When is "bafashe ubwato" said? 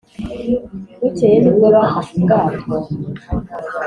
1.75-2.63